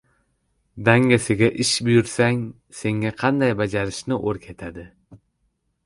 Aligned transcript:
•Dangasaga 0.87 1.49
ish 1.65 1.75
buyursang, 1.89 2.41
senga 2.81 3.13
qanday 3.23 3.55
bajarishni 3.63 4.21
o‘rgatadi. 4.33 4.91